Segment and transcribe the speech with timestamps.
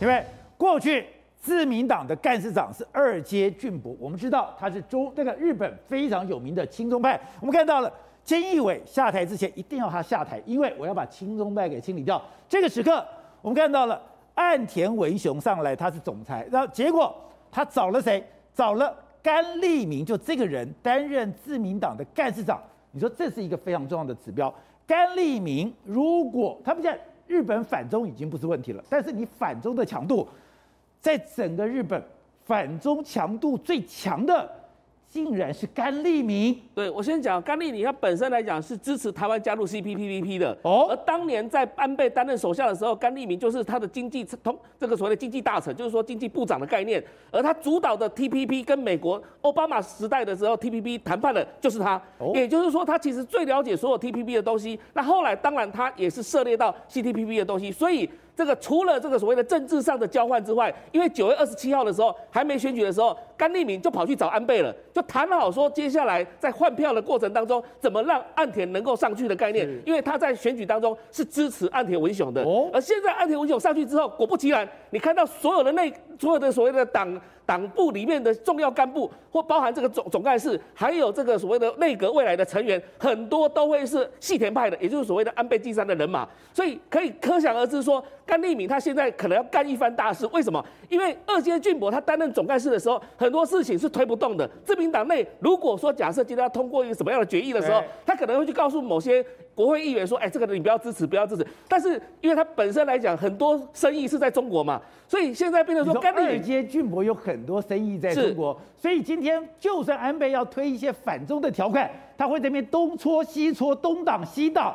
[0.00, 0.24] 因为
[0.56, 1.06] 过去
[1.36, 7.20] 自民党的干事长是二阶俊博，我们知道他是中那个日本非常有名的亲中派。
[7.40, 7.92] 我们看到了
[8.26, 12.20] 菅义伟下台之前一定要他下台，因为我要把亲中派给清理掉。
[12.48, 13.06] 这个时刻，
[13.40, 14.00] 我们看到了
[14.34, 17.14] 岸田文雄上来，他是总裁，然后结果
[17.52, 18.24] 他找了谁？
[18.52, 22.60] 找了甘利明，就这个人担任自民党的干事长。
[22.90, 24.52] 你说这是一个非常重要的指标。
[24.86, 30.28] 甘利明如果他不在日本反中已经不是问题了，但是你反中的强度，
[31.00, 32.02] 在整个日本
[32.44, 34.50] 反中强度最强的。
[35.14, 36.60] 竟然是甘利明。
[36.74, 40.58] 对，我先讲甘利明，他本身来讲是支持台湾加入 CPTPP 的。
[40.62, 40.88] 哦。
[40.90, 47.00] 而当年在安倍担任首相的时候，甘利明就是他的经济通这个所谓的经济大臣，就是说经济部长的概念。
[47.30, 51.94] 而他主导的 TPP 跟美国奥巴马时代的时候 TPP 谈判的就是他。
[52.18, 52.32] 哦。
[52.34, 54.76] 也就是说，他其实最了解所有 TPP 的东西。
[54.94, 58.10] 那后来当然他也是涉猎到 CTPP 的东西，所以。
[58.36, 69.68] 这个除了这个所谓的政治上的交换之外，因为九月二十七号的时候还没选举的时候，甘利明就跑去找安倍了，就谈好说接下来在换票的过程当中，怎么让岸田能够上去的概念。
[69.86, 77.20] 因为他在选举当中是支持岸田文雄的，而现在岸田文雄上去之后，果不其然，你看到所有的内所有的所谓的党。
[77.46, 86.28] 党部里面的重要干部，或包含这个总总干事，还有这个所谓的内阁未来的成员，很多都会是细田派的，也就是所谓的安倍晋三的人马。
[86.52, 90.26] 所以可以可想而知说，说甘利敏他现在可能要干一番大事。
[90.28, 90.64] 为什么？
[90.88, 94.48] 因为二阶俊博他担任总干事的时候，很多事情是推不动的。
[94.64, 99.24] 自民党内如果说假设今天要通过一个什么样的决议的时候，他可能会去告诉某些。
[99.54, 114.74] 国会议员说：“哎，这个你不要支持，不要支持。”但是，因为他本身来讲，很多生意是在中国嘛，所以现在变成说，甘利明、二阶俊博有很多生意在中国，所以今天就算安倍要推一些反中的条款，他会在那边东搓西搓，东挡西挡。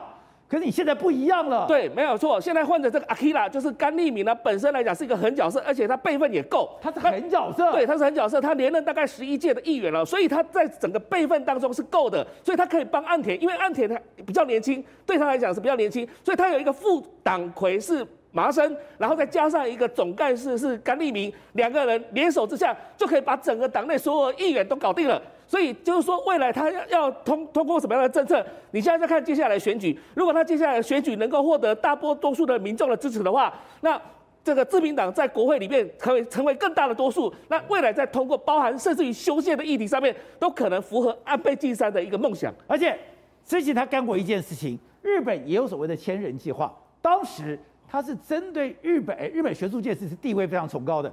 [0.50, 2.42] 可是你现在不一样了，对，没有错。
[2.42, 25.22] 现在换的这个阿基拉就是甘利明呢，本身来讲是一个狠角色，而且他辈分也够，他是狠角色，对，他是狠角色，他连任大概十一届的议员了，所以他在整个辈分当中是够的，所以他可以帮岸田，因为岸田他比较年轻，对他来讲是比较年轻，所以他有一个副党魁是麻生，然后再加上一个总干事是甘利明，两个人联手之下就可以把整个党内所有议员都搞定了。
[25.50, 28.46] 所以就是说，未来他要要通通过什么样的政策？
[28.70, 33.52] 你现在在看接下来选举，如果他接下来选举能够获得大多多数的民众的支持的话，
[33.82, 34.00] 那
[34.44, 37.34] 这个自民党在国会里面可以成为更大的多数。
[37.48, 42.54] 那未来在通过包含甚至于修宪的议题上面，都可能符合安倍晋三的一个梦想。
[42.68, 42.96] 而且
[43.44, 46.72] 之前他干过一件事情，日本也有所谓的千人计划，
[47.02, 51.12] 当时他是针对日本，日本学术界是是地位非常崇高的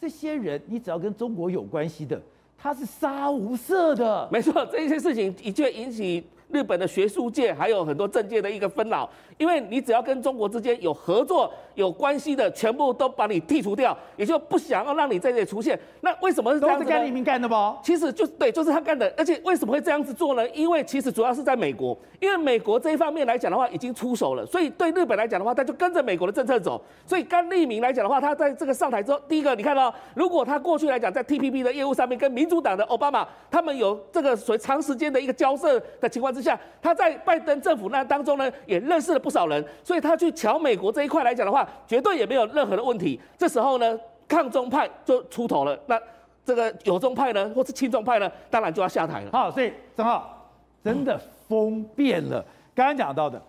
[0.00, 2.18] 这些人，你只要跟中国有关系的。
[2.60, 15.78] 它是杀无赦的，没错，这些事情的确引起日本的学术界还有很多政界的一个纷扰，因为你只要跟中国之间有合作、有关系的，全部都把你剔除掉，也就不想要让你在这里出现。
[16.00, 16.84] 那为什么是这样子？
[16.84, 17.54] 都是甘利明干的不？
[17.82, 19.12] 其实就对，就是他干的。
[19.16, 20.48] 而且为什么会这样子做呢？
[20.50, 26.82] 因为其实主要是在美国，因为美国这一方面来讲的话已经出手了，所以对日本来讲的话，他就跟着美国的政策走。
[27.06, 43.20] 所以甘利明来讲的话，他在这个上台之后，第一个你看到，如果他过去来讲在 TPP 的业务上面跟民主党的奥巴马他们有这个所谓长时间的一个交涉的情况之之下，他在拜登政府那当中呢，也认识了不少人，所以他去瞧美国这一块来讲的话，绝对也没有任何的问题。
[43.36, 46.00] 这时候呢，抗中派就出头了，那
[46.44, 49.30] 这个友中派呢，或是亲中派呢，当然就要下台了。
[49.32, 50.50] 好，所以正好
[50.82, 52.44] 真的风变了。
[52.74, 53.42] 刚刚讲到的，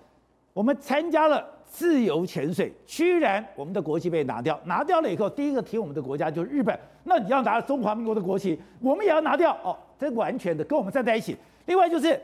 [0.51, 6.77] 我们参加了自由潜水，居然我们的国旗被拿掉，拿掉了以后，第一个提我们的国家就是日本。
[7.03, 11.37] 那你要拿中华民国的国旗，我们也要拿掉哦，这完全的跟我们站在一起。
[11.65, 12.19] 另外就是。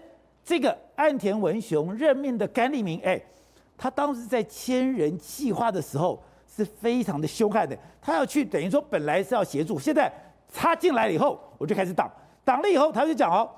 [0.46, 3.20] 这个岸田文雄任命的甘利明，哎，
[3.76, 7.76] 他当时在千人计划的时候是非常的凶悍的。
[8.00, 10.14] 他要去等于说本来是要协助，现在
[10.54, 12.08] 他进来了以后，我就开始挡，
[12.44, 13.50] 挡了以后他就讲哦，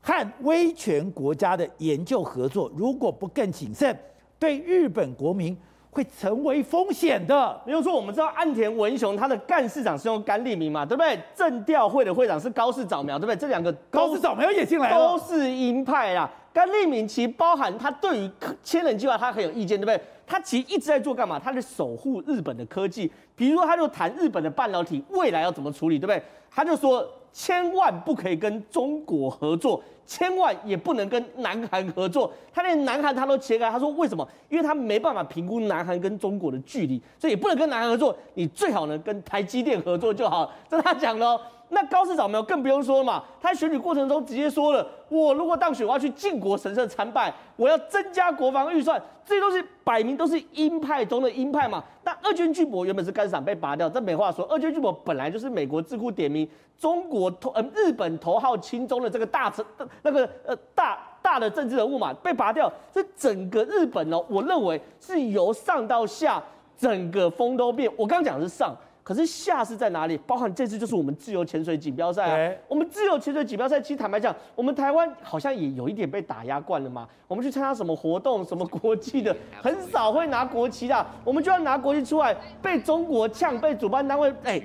[0.00, 3.94] 和威权国家的研究合作如果不更谨慎，
[4.38, 5.54] 对日本国民。
[5.92, 7.60] 会成为风险的。
[7.66, 11.20] 比如说，我们知道岸田文雄他的干事长是用甘利明嘛，对不对？
[11.36, 13.36] 政调会的会长是高市早苗，对不对？
[13.36, 16.28] 这两个高市早苗也进来了，都是鹰派啊。
[16.52, 18.30] 甘利明其实包含他对于
[18.62, 20.00] 千人计划他很有意见，对不对？
[20.26, 21.38] 他其实一直在做干嘛？
[21.38, 23.10] 他在守护日本的科技。
[23.42, 26.22] 比如说，他就谈日本的半导体未来要怎么处理，对不对？
[26.48, 29.82] 他就说千万不可以跟中国合作。
[30.06, 33.68] 千万也不能跟南韩合作，他连南韩他都切开。
[33.68, 34.24] 他说为什么？
[34.48, 38.16] 因为他没办法评估南韩跟中国的距离，所以也不能跟南韩合作。
[38.34, 40.48] 你最好能跟台积电合作就好。
[40.70, 41.40] 这他讲的。
[41.74, 51.82] 那高市早苗更不用说了嘛，他选举过程中直接说了，我如果当选，我要去靖国神社参拜，我要增加国防预算，这些都是摆明都是鹰派中的鹰派嘛。
[52.22, 56.48] 二军巨博原本是干散被拔掉，这没话说，二军巨博本来就是美国智库点名
[56.78, 59.64] 中国头呃日本头号亲中的这个大臣
[60.02, 66.42] 那个呃大大的政治人物嘛，被拔掉，这整个日本哦，我认为是由上到下
[66.76, 67.90] 整个风都变。
[67.96, 68.76] 我刚讲的是上。
[69.12, 70.16] 可是下是在哪里？
[70.26, 72.34] 包含这次就是我们自由潜水锦标赛啊。
[72.34, 77.06] 对我们自由潜水锦标赛，其实坦白讲，我们台湾好像也有一点被打压惯了嘛。
[77.28, 81.06] 我们去参加什么活动，什么国际的， 很少会拿国旗的。
[81.26, 84.58] 我们就要拿国旗出来，被中国呛，被主办单位哎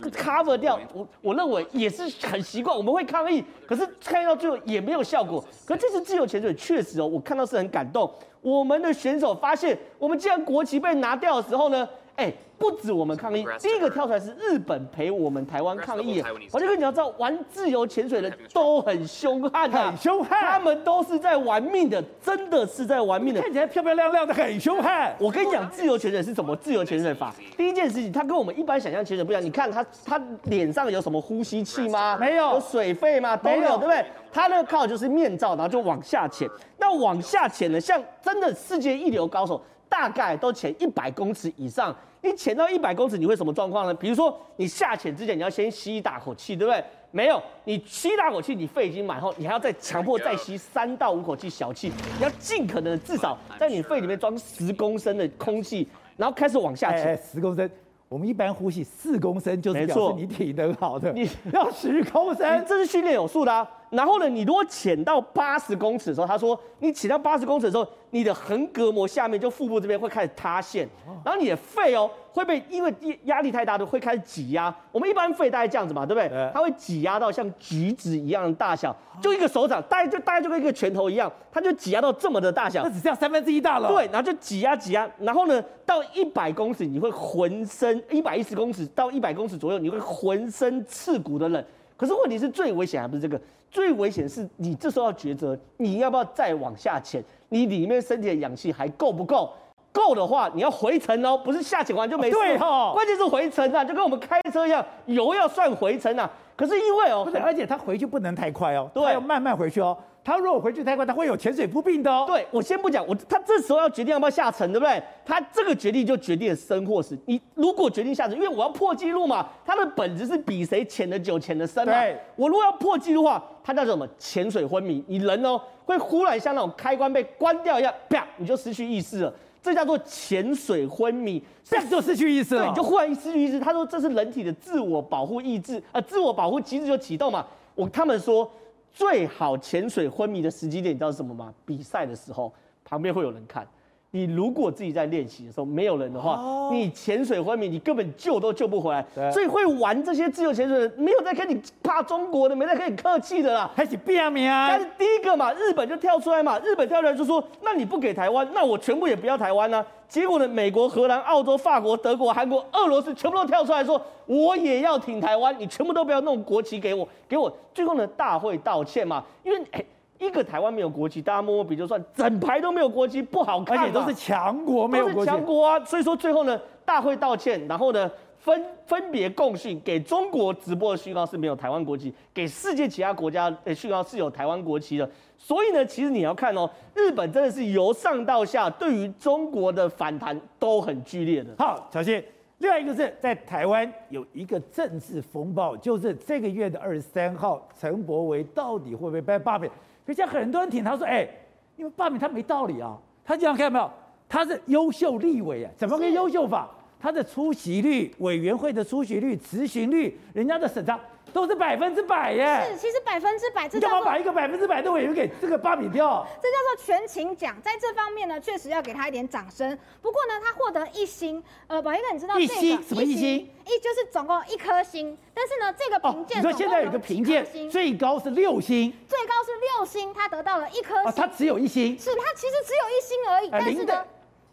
[0.00, 0.76] cover 掉。
[0.92, 3.44] 我我认为也是很习惯，我们会抗议。
[3.68, 5.44] 可是看到最后也没有效果。
[5.64, 8.12] 可这次自由潜水确实哦，我看到是很感动。
[8.40, 11.88] 我们的选手发现，我们既然国旗被拿掉的时候呢？
[12.14, 12.30] 哎，
[12.62, 16.22] 不止我们抗议，第一个跳出来是日本陪我们台湾抗议。
[16.52, 25.12] 我就跟你要知道，玩自由潜水的都很凶悍的，很凶悍，他们都是在玩命的，真的是在玩命的，看起来漂漂亮亮的，很凶悍。
[25.18, 26.54] 我跟你讲，自由潜水是什么？
[26.54, 29.42] 自由潜水法，第一件事情，它跟我们一般想象潜水不一样。
[29.42, 32.16] 你看他，他脸上有什么呼吸器吗？
[32.20, 32.52] 没有。
[32.54, 33.36] 有水肺吗？
[33.36, 34.04] 都有，对不对？
[34.32, 36.48] 他那个靠就是面罩，然后就往下潜。
[36.78, 39.60] 那往下潜呢，像真的世界一流高手。
[39.88, 43.92] 大概都潜一百公尺以上，你潜到一百公尺，你会什么状况呢？
[43.92, 46.82] 比如说，你下潜之前，你要先吸一大口气，对不对？
[47.10, 55.86] 没有，你吸一大口气，你肺已经满后，你还要再强迫再吸三到五口气小气，你要尽可能至少在你肺里面装十公升的空气，
[56.16, 57.68] 然后开始往下潜，十公升。
[58.08, 63.68] 我们一般呼吸四公升就是表示你体能好的，你要十公升，这是训练有素的啊。
[63.92, 70.88] 然后呢，你如果潜到八十公尺的时候，他说你潜到八十公尺的时候，你的横膈膜下面就腹部这边会开始塌陷，
[71.22, 72.92] 然后你的肺哦会被因为
[73.24, 74.74] 压力太大的会开始挤压。
[74.90, 76.50] 我们一般肺大概这样子嘛，对不对？
[76.54, 83.88] 它会挤压到像橘子一样的大小，就一个手掌，大概就大概就跟一个拳头一样，它就挤压到这么的大小，那只剩下三分之一大了。
[83.88, 91.62] 对，然后就挤压挤压，然后呢，到一百公尺你会浑身一百一十公尺到一百公尺左右，你会浑身刺骨的冷。
[92.02, 93.40] 可是问题是最危险还不是这个，
[93.70, 97.22] 最危险是你这时候要抉择，你要不要再往下潜？
[97.48, 99.52] 你里面身体的氧气还够不够？
[99.92, 102.32] 够的话，你要回程哦，不是下潜完就没事。
[102.32, 106.28] 对哈，关键是回程啊，就跟我们开车一样，油要算回程啊。
[106.56, 109.96] 可是因为哦，而且他回去不能太快哦，对，要慢慢回去哦。
[110.24, 112.24] 他如果回去太快，他会有潜水夫病的哦。
[112.28, 115.02] 对，我先不讲，我他这时候要决定要不要下沉，对不对？
[115.26, 117.18] 他这个决定就决定了生或死。
[117.26, 121.92] 你如果决定下沉，因为我要破纪录嘛，他的本质是比谁潜的久、潜的深嘛。
[121.92, 124.06] 对，我如果要破纪录的话，他叫做什么？
[124.16, 129.34] 潜水昏迷，你人哦会忽然像那种开关被关掉一样，啪，你就失去意识了。
[129.62, 132.62] 这叫做潜水昏迷，这样就失去意识了。
[132.62, 133.60] 对，你就忽然失去意识。
[133.60, 137.46] 他说这是人体的自我保护意志，呃，自我保护机制就启动嘛。
[137.74, 138.50] 我他们说。
[138.94, 141.50] 最好潜水昏迷的时机点，你知道是什么吗？
[141.64, 142.52] 比赛的时候，
[142.84, 143.66] 旁边会有人看。
[144.14, 149.02] 你如果自己在练习的时候没有人的话，哦、你潜水昏迷，你根本救都救不回来。
[149.30, 154.68] 所以会玩这些自由潜水的人，没有在跟你怕中国的，没在跟你客气的啦，还是变命啊！
[154.68, 159.86] 但是第一个嘛，日本就跳出来嘛，日本跳出来就说：那你不给台湾，那我全部也不要台湾呢、啊。
[160.06, 167.50] 结果呢，美国、荷兰、澳洲、法国、德国、韩国、俄罗斯全部都跳出来说：我也要挺台湾，你全部都不要弄国旗给我，给我。
[167.72, 169.82] 最后呢，大会道歉嘛，因为哎。
[170.22, 175.84] 一个台湾没有国旗，大家摸摸鼻就算，整排都没有国旗，不好看，而且都是强国，没有国旗，强国啊。
[175.84, 185.10] 所以说最后呢，大会道歉，然后呢，分分别共讯，给中国直播的讯号是没有台湾国旗，给世界其他国家的讯号是有台湾国旗的。
[185.36, 191.50] 所以呢，其实你要看哦，日本真的是由上到下对于中国的反弹都很剧烈的。
[191.58, 192.24] 好，小谢，
[192.58, 199.70] 另外一个是在台湾有一个政治风暴，就是这个月的二十三号，陈柏惟到底会不会被罢免？
[200.06, 201.28] 可是很多人挺他说，哎，
[201.76, 202.96] 因为罢免他没道理啊。
[203.24, 203.90] 他这样看到没有？
[204.28, 206.68] 他是优秀立委啊，怎么个优秀法？
[206.98, 210.98] 他的出席率、委员会的出席率、执行率，人家的审查。
[211.32, 212.66] 都是百分之百耶！
[212.70, 216.26] 是，其实百分之百，这干嘛把一个百分之百的委员给这个罢免掉？
[216.40, 219.76] 这叫做全勤奖，在这方面呢，确实要给他一点掌声。
[220.00, 223.50] 不过呢，他获得一星，呃，宝一哥，你知道这个一星什么一星？
[223.64, 234.04] 一就是总共一颗星，但是呢，这个评鉴，你说现在有个评鉴，最高是六星，最高是六星，他得到了一颗星，他只有一星，是他其实只有一星而已，但是呢。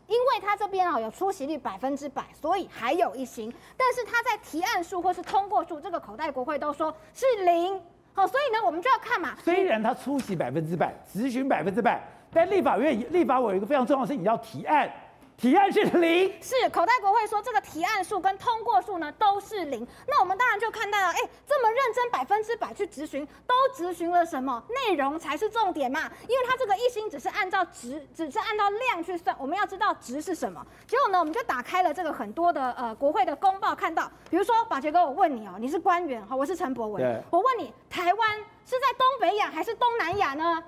[0.10, 3.54] 因为他这边啊有出席率百分之百，所以还有一星。
[3.78, 7.80] 但是他在提案数或是通过数，这个口袋国会都说是零。
[8.12, 9.38] 好，所以呢，我们就要看嘛。
[9.44, 12.02] 虽然他出席百分之百，执行百分之百，
[12.34, 14.92] 但立法院立法委有一个非常重要的事情，你要提案。
[15.40, 24.62] 提案是零，是口袋国会说这个提案数跟通过数呢都是零，那我们当然就看到了，哎，这么认真百分之百去质询，都质询了什么？
[24.68, 30.62] 内容才是重点嘛，因为他这个一心只是按照值，只是按照量去算，我们要知道值是什么。
[30.86, 40.62] 结果呢，我们就打开了这个很多的呃国会的公报，看到，比如说宝杰哥，我问你哦，你是官员哈，我是陈柏文，我问你，台湾是在东北亚还是东南亚呢？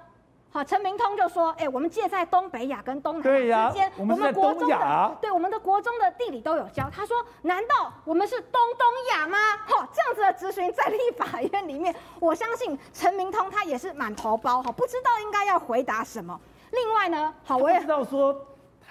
[0.54, 16.38] 好，陈明通就说：“哎、欸，我们借在东北亚跟东南亚之间，我们国中的，对，我们的国中的地理都有教。”他说：“难道我们是东东亚吗？”哈，这样子的质询在立法院里面，我相信陈明通他也是满头包哈，不知道应该要回答什么。
[16.72, 18.36] 另外呢，好，我也知道说。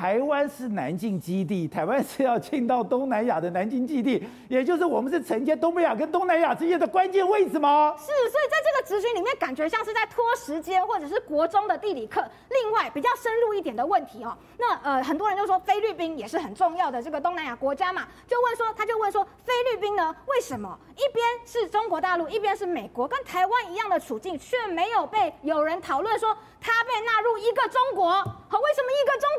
[0.00, 7.94] 台湾是南进基地，台湾是要进到东南亚的南京基地，也就是我们是承接东北亚跟东南亚之间的关键位置吗？
[7.98, 12.24] 是，所以在这个质询里面，感觉像是在拖时间，或者是国中的地理课。
[12.48, 28.08] 另外，比较深入一点的问题哦，那呃，很多人就说菲律宾也是很重要的这个东南亚国家嘛，就问说，他就问说，菲律宾呢，为什么一边是中国大陆，一边是美国，跟台湾一样的处境，却没有被有人讨论说他被纳入一个中国？
[28.48, 28.69] 好，为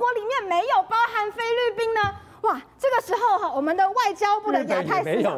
[0.01, 0.43] 国里面？
[0.49, 2.01] 没有包含菲律宾呢？
[2.41, 5.37] 哇，这个时候哈，我们的外交部的亚太司长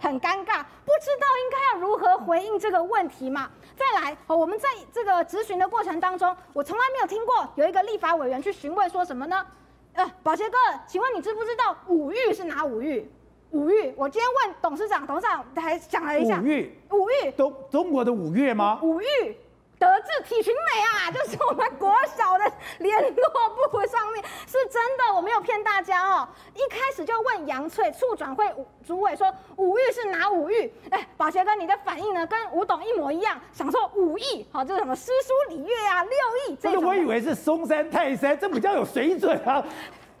[0.00, 3.48] 很尴尬，不知道应该要如何回应这个问题嘛？
[3.76, 9.46] 再来，我们在这个质询的过程当中，我从来没有听过有一个立法委员去询问说什么呢？
[9.92, 13.08] 呃，宝杰哥，请问你知不知道五育是哪五育？
[13.52, 18.80] 五育，我今天问董事长，董事长还讲了一下，五育，五育，中中国的五月吗？
[18.82, 19.36] 五育。
[19.80, 22.44] 德智体群美啊， 就是我们国小的
[22.80, 26.28] 联络部上面是真的，我没有骗大家哦。
[26.54, 28.54] 一开始就问杨翠处转会
[28.86, 30.70] 主委说五育是哪五育？
[30.90, 36.12] 哎，宝杰哥，你的反应呢跟吴董一模一样，想说五艺，好，这是什么诗书礼乐啊，六
[36.48, 36.56] 艺。
[36.60, 39.64] 这我以为是嵩山泰山，这比较有水准啊。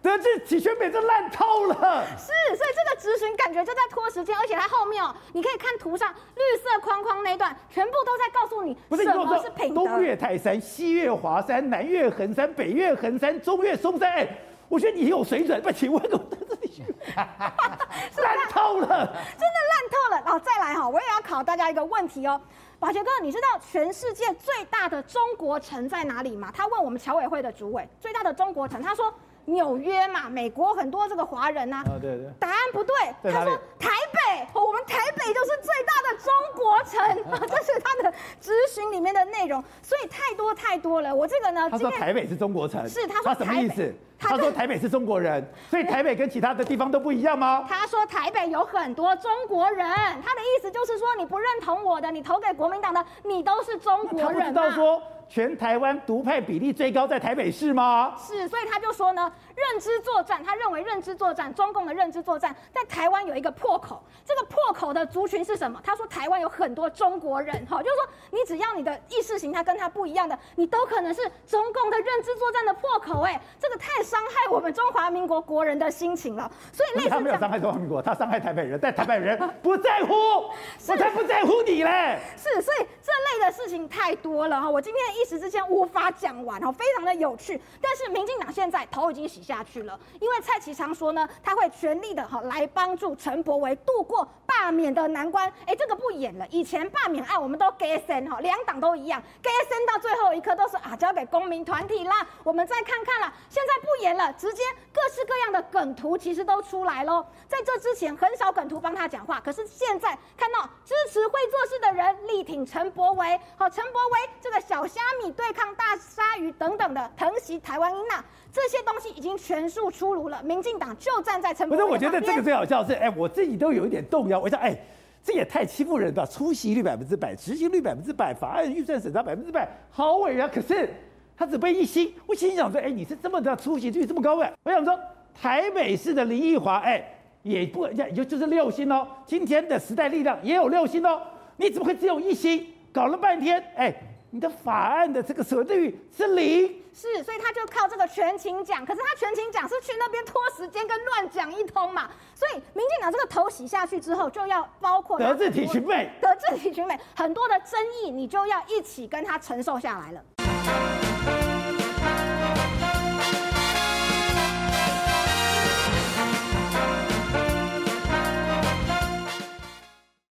[0.02, 9.84] 德智体全美这烂透了，是，所以这个质询感觉就在拖时间，而且它后面哦，你可以看图上绿色框框那段，全部都在告诉你什么是品德。
[9.84, 14.10] 东岳泰山，西岳华山，南岳衡山，北岳衡山，中岳嵩山。
[14.10, 14.26] 哎，
[14.70, 20.22] 我觉得你有水准，不，请问我德智体群美烂透了，真的烂透了。
[20.24, 22.40] 然后再来哈，我也要考大家一个问题哦，
[22.78, 26.50] 宝杰哥，你知道全世界最大的中国城在哪里吗？
[26.56, 29.12] 他问我们侨委会的主委，最大的中国城，他说。
[29.50, 31.92] 纽约嘛，美国很多这个华人呐、啊。
[31.92, 32.30] 啊，对对。
[32.38, 41.14] 答案不对，他说台北，我们台北就是最大的中国城， 这是他的咨询里面的内容，所以太多太多了。
[41.14, 43.94] 我这个呢，他说台北是中国城，是他说他什么意思？
[44.18, 47.64] 他说台北是中国人， 所以台北跟其他的地方都不一样吗？
[47.68, 54.26] 他说台北有很多中国人，他的意思就是说你不认同我的，你投给国民党的，你都是中国人。
[54.28, 55.02] 他不知道说。
[55.30, 58.16] 全台湾独派比例最高在台北市吗？
[58.18, 65.80] 是，所以他就说呢，认知作战，他认为认知作战，中共的认知作战在台湾有一个破口，这个破口的族群是什么？
[65.84, 76.50] 他说台湾有很多中国人，哈，就是说你只要你的意识形态跟他不一样的，你都可能是中共的认知作战的破口，哎，这个太伤害我们中华民国国人的心情了。
[76.72, 80.14] 所以类似他没有伤害中华民国，他伤害台北人，但台北人不在乎，
[80.88, 82.18] 我才不在乎你嘞。
[82.36, 85.00] 是，所以这类的事情太多了哈，我今天。
[85.10, 87.60] 一时之间无法讲完哈，非常的有趣。
[87.80, 95.52] 但是民进党现在头已经洗下去了，因为蔡其昌说呢，他会全力的哈来帮助陈柏维度过罢免的难关。
[95.66, 102.26] 哎，这个不演了，以前罢免案我们都给审哈，两党都一样，给审到最后一刻都是啊交给公民团体啦。
[102.44, 107.26] 我们再看看了，现在不演了，直接各式各样的梗图其实都出来喽。
[107.46, 115.00] 在这之前很少梗图帮他讲话，可是现在看到支持会做事的人力挺陈柏维，好，陈柏维这个小虾。
[115.20, 120.42] 米对抗大鲨鱼等等的疼惜台湾英娜，这些东西已经全数出炉了。
[120.42, 122.10] 民进党就站在陈柏惟旁边。
[122.10, 124.38] 不是，我觉得这个最好笑是，哎，我自己都有一点动摇。
[124.38, 124.76] 我想，哎，
[125.24, 130.48] 这也太欺负人了，出席率百分之百，执行率百分之百，法案预算审查百分之百，好伟啊！
[130.52, 130.88] 可是
[131.36, 134.52] 他只背一星，我心想说，哎，你是这么的出席率这么高哎？
[134.62, 134.98] 我想说，
[135.34, 137.02] 台北市的林奕华，哎，
[137.42, 139.06] 也不也就就是六星哦。
[139.26, 141.20] 今天的时代力量也有六星哦，
[141.56, 142.66] 你怎么会只有一星？
[142.92, 143.94] 搞了半天，哎。
[144.32, 161.09] 你的法案的这个折对率是零，是，所以他就靠这个全勤奖，可是他全勤奖是去那边拖时间跟乱讲一通嘛，所以民进党这个头洗下去之后，就要包括德智体群美，德智体群美很多的争议，你就要一起跟他承受下来了。